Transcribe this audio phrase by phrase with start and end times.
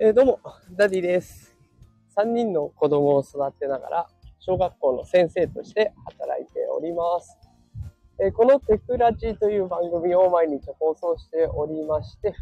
[0.00, 0.40] えー、どうも、
[0.76, 1.56] ダディです。
[2.16, 4.06] 3人の子供を育てながら、
[4.38, 7.36] 小学校の先生として働いております。
[8.22, 12.32] えーこのテクラジという番組を毎日放送しておりまして、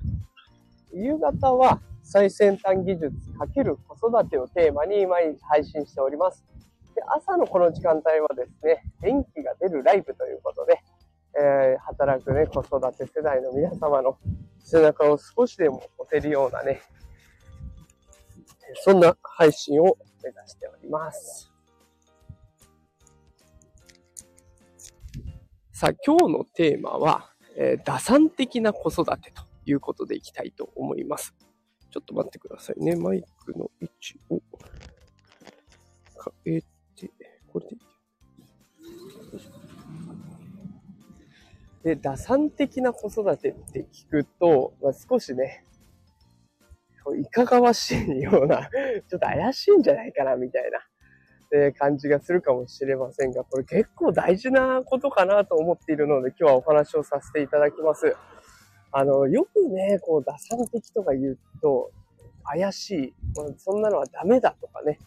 [0.93, 6.45] 夕方は最先端技術×子育てをテーマに毎日配信しております。
[6.95, 10.83] で朝のこの時間帯はですね、元気が出るライブということで、
[11.41, 14.19] えー働くね、子育て世代の皆様の
[14.59, 16.83] 背中を少しでも押せるようなね、
[18.83, 21.53] そんな配信を目指しております。
[25.73, 31.35] さあ、今日のテーマは、えー打算的な子育てということでいきたいと思います。
[31.91, 32.97] ちょっと待ってくださいね。
[32.97, 34.41] マイクの位置を
[36.45, 37.11] 変えて、
[37.53, 37.81] これでいい？
[41.83, 45.65] で、打算的な子育てって聞くと、まあ、少しね、
[47.15, 48.69] いかがわしいような、
[49.09, 50.81] ちょっと怪しいんじゃないかな、みたいな、
[51.53, 58.17] え感じがするかもしれませんが、これ結構大事なことかなと思っているので、今日はお話をさせていただきます。
[58.91, 61.91] あの、よくね、こう、打算的とか言うと、
[62.45, 63.15] 怪しい、
[63.59, 64.99] そんなのはダメだとかね、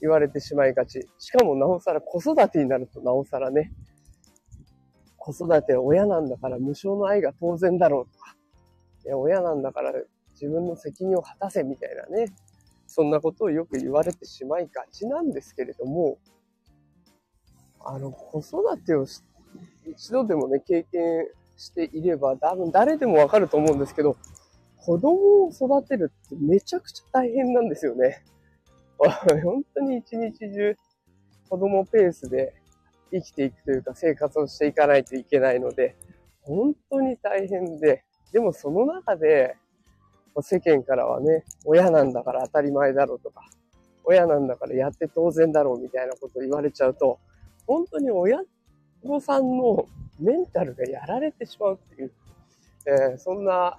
[0.00, 1.08] 言われてしまいがち。
[1.18, 3.72] しかもなおさら子育てになるとなおさらね、
[5.16, 8.36] 子育て親なんだから無償の愛が当然だろうとか、
[9.16, 9.92] 親なんだから
[10.32, 12.26] 自分の責任を果たせみたいなね、
[12.86, 16.18] そんなことをよく言われてしまいがちなんですけれども、
[17.84, 19.06] あの、子育てを
[19.86, 24.16] 一度でもね、経験していれば、多分誰でもわかると思うんですけど、
[24.76, 28.24] 子供を育てるってめちゃくちゃ大変なんですよね。
[29.42, 30.76] 本当に一日中
[31.48, 32.54] 子供ペースで
[33.10, 35.96] 生きていくというか生活をしていかないといけないので、
[36.40, 39.56] 本当に大変で、でもその中で、
[40.40, 43.42] 世間からはね、親なんだから当たり前だろうとか、
[44.04, 47.18] 親なんだからやって当然だろうみたいなことを言われちゃうと、
[47.66, 48.40] 本当に親
[49.04, 49.86] 御さんの
[50.18, 52.12] メンタルがやられてしまうっていう、
[52.86, 53.76] えーそんな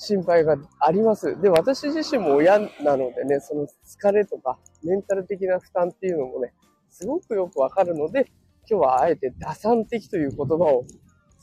[0.00, 1.40] 心配があります。
[1.40, 6.54] で、私自身も親なのでね、その疲れとかメンタル的な負担っていうのもね、
[6.88, 8.30] すごくよくわかるので、
[8.70, 10.84] 今日はあえて打算的という言葉を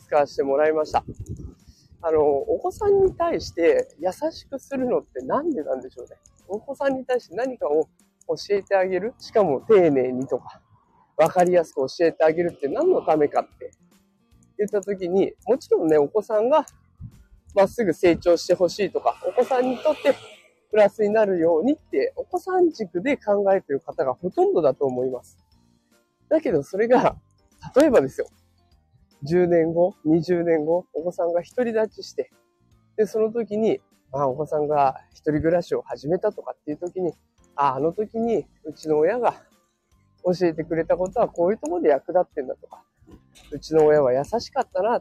[0.06, 1.04] 使わせてもらいました。
[2.08, 6.16] あの、お子さんに対して優しくするのってなんでなんでしょうね。
[6.48, 7.90] お子さんに対して何かを
[8.28, 9.16] 教えてあげる？
[9.18, 10.62] しかも丁寧にとか、
[11.18, 13.72] わかりやすく教えてあげるって何のためかって
[14.60, 16.68] 言った時に、もちろんね、お子さんが
[17.56, 20.16] まっすぐ成長してほしいとか、お子さんにとって
[20.70, 25.40] プラスになるようにって、お子さん軸で考えてる方がほとんどだと思います。
[26.30, 27.16] だけどそれが、
[27.76, 28.28] 例えばですよ、
[29.26, 32.32] 10年後、20年後、お子さんが独り立ちして、
[32.98, 33.82] で、その時に、
[34.12, 37.14] あ、お子さんが一人暮らしを始めたとかっていう時に、
[37.56, 39.34] あ、あの時にうちの親が
[40.24, 42.84] 教えてくれたことはこういうとこで役立ってんだとか、
[43.52, 45.00] うちの親は優しかったな、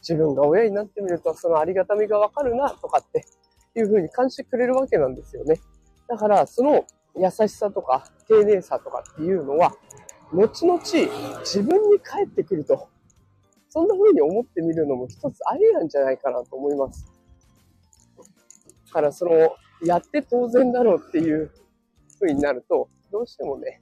[0.00, 3.24] 自分が親になってみるとそのありがたみがわかるなとかって
[3.76, 5.60] いう風に感じてくれるわけなんですよね。
[6.08, 6.84] だからその
[7.16, 9.74] 優しさとか丁寧さとかっていうのは
[10.32, 10.80] 後々
[11.40, 12.88] 自分に返ってくると
[13.70, 17.10] そんな風に思ってみるのも一つありなんじゃないかなと思います。
[18.86, 21.50] だからそのやって当然だろうっていう
[22.20, 23.80] 風になるとどうしてもね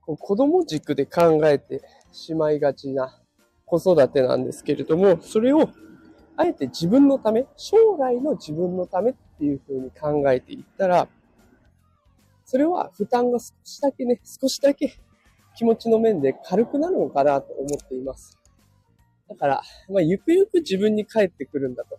[0.00, 3.18] こう子供軸で考えてしまいがちな
[3.64, 5.70] 子育てなんですけれども、それを
[6.36, 11.08] あえて自分のため、将来の自分のためっていう風に考えていったら、
[12.44, 14.98] それは負担が少しだけね、少しだけ
[15.56, 18.38] 気持ちの面で軽くなるのかなと思っています。
[19.28, 21.98] だから、まあ、ゆくゆく自分に返ってくるんだと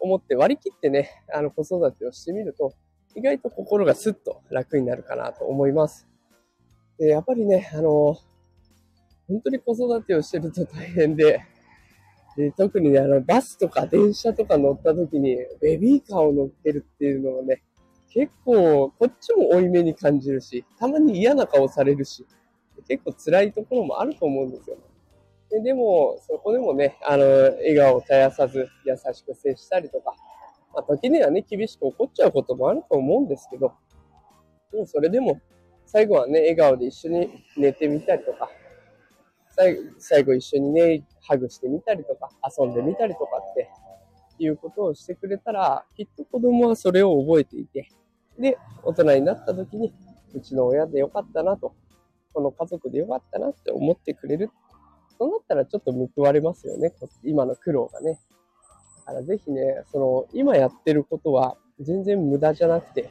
[0.00, 2.74] 思って割り切ってね、あの子育てをしてみると、
[3.14, 6.06] 意外と心がスッと楽になるかなと思います。
[6.98, 8.16] でやっぱりね、あの、
[9.26, 11.44] 本当に子育てをしてると大変で、
[12.36, 17.62] で特にね、あの、バスとか電車とか乗った時に、ベビーカーを乗ってるっていうのはね、
[18.10, 22.26] 結構、こっちも負い目に感じるし、たまに嫌な顔されるし、
[22.88, 24.76] 結構辛いところもあると思うんですよ。
[25.50, 30.14] ででも、そこでもね、あの、笑顔を絶やさず、優しく接したりとか、
[30.74, 33.72] まあ、時にはね、厳しく怒っちゃうこともあると思うんですけど、
[34.72, 35.40] でもそれでも、
[35.86, 38.50] 最後はね、笑顔で一緒に寝てみたりとか、
[39.50, 43.70] 最後最後一緒にね、ハグしてみたりとか、遊んでみたりとかって
[44.38, 47.88] いうことをしてくれたら、きっと子供はそれを覚えていて、
[48.38, 49.94] で、大人になった時に、
[50.34, 51.74] うちの親でよかったなと、
[52.34, 54.50] この家族でよかったなって思ってくれる。
[55.16, 56.92] そうなったらちょっと報われますよね、
[57.22, 58.18] 今の苦労がね。
[59.06, 63.10] だからぜひね、その、今やってることは全然無駄じゃなくて、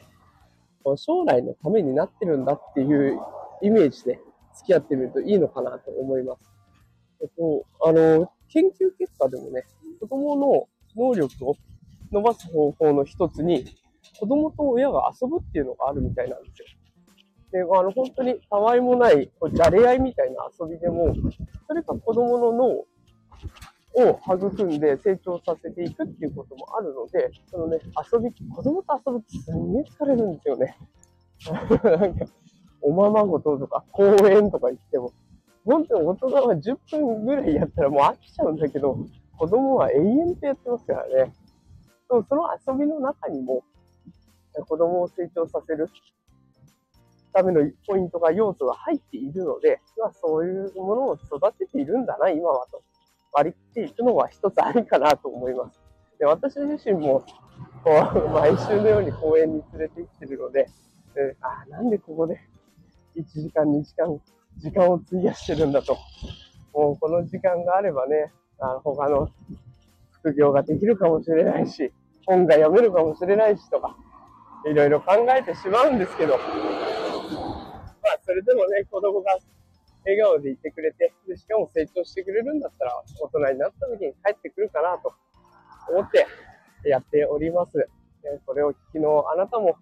[0.96, 3.18] 将来のためになってるんだっていう
[3.62, 4.20] イメージで
[4.54, 6.40] 付き合ってみるといいのかなと思います。
[7.22, 9.64] えっと、あの、研究結果でもね、
[10.00, 11.56] 子供の能力を
[12.12, 13.64] 伸ばす方法の一つに、
[14.20, 16.66] 子供と親が遊ぶっていうのがあるみたいなんですよ。
[17.54, 21.14] で、あの、本当にたわいもない、こうじゃれ合いみたいな遊びでも、
[21.68, 27.78] それが子供の脳を育んで成長させていくっていうこともあるので、そのね、
[28.12, 30.76] 遊び、子供と遊ぶってすんげえ疲れるんですよね。
[31.84, 32.26] なんか、
[32.82, 35.12] おままごととか公園とか行っても、
[35.64, 38.98] 本当に大人は10分ぐらいやったらもう飽きちゃうんだけど、
[39.38, 41.32] 子供は永遠とやってますからね。
[42.08, 43.62] その遊びの中にも、
[44.66, 45.88] 子供を成長させる
[47.34, 52.82] ためのポイントが、要素が入っているので、まあ、そういうものを育てているんだな、今はと。
[53.32, 55.80] 割り切っていくのは一つありかなと思います。
[56.18, 57.24] で私自身も、
[57.82, 60.68] こう、毎週のように公園に連れて行ってるので、
[61.16, 62.40] えあ、なんでここで
[63.16, 64.20] 1時間、2時間、
[64.58, 65.98] 時間を費やしてるんだと。
[66.72, 69.28] もうこの時間があればね、あの他の
[70.10, 71.92] 副業ができるかもしれないし、
[72.26, 73.96] 本が読めるかもしれないしとか、
[74.66, 76.38] いろいろ考えてしまうんですけど、
[78.24, 79.38] それでもね、子供が
[80.04, 85.12] 笑顔でいてくれて、で、しかも成長してくれるんだったら、大人になった時に帰ってくるかなと
[85.90, 86.26] 思って
[86.88, 87.88] やっております。
[88.46, 89.76] それを聞きのあなたも、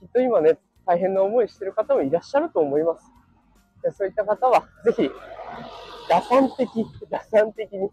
[0.00, 3.04] きっと今ね、大変な思いしてる方もいらっしゃると思います。
[3.82, 5.10] でそういった方は、ぜひ、
[6.08, 6.68] 打算的、
[7.10, 7.90] 打算的に、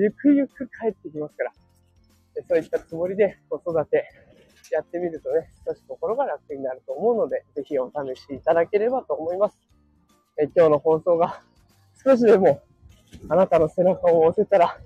[0.00, 1.52] ゆくゆく帰ってきますから、
[2.48, 4.08] そういったつもりで子育て
[4.72, 9.58] やってみるとね、少し心が楽になると思うので、ぜひお試しいただければと思います。
[10.38, 11.40] え今日の放送が
[12.04, 12.60] 少しでも
[13.28, 14.78] あなたの背中を押せたら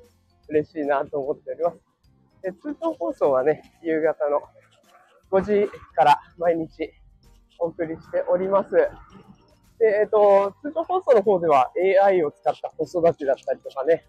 [0.48, 1.78] 嬉しいなと思っております。
[2.42, 4.42] で通常放送はね、夕方の
[5.30, 6.92] 5時から毎日
[7.58, 8.72] お送りしております。
[9.78, 11.72] で、えっ、と、通常放送の方では
[12.04, 14.06] AI を使った子育てだったりとかね、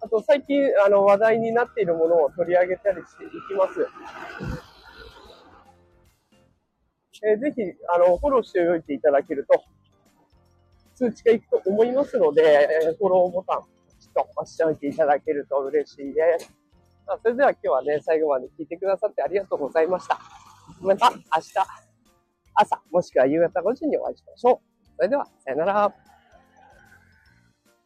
[0.00, 3.86] あと最近あの話題になっているものを取り上げたりしていきます。
[7.24, 7.62] えー、ぜひ、
[7.94, 9.62] あの、フォローしておいていただけると、
[10.94, 13.62] 通知がいくと思いますので、フォローボタン、
[14.00, 16.52] ちょっと押しておいていただけると嬉しいです。
[17.22, 20.18] それでは今日はね、最後まで聞いてくださってありがとうございました。
[20.80, 21.22] また明日、
[22.54, 24.86] 朝、もしくは夕方5時にお会いしましょう。
[24.96, 26.01] それでは、さよなら。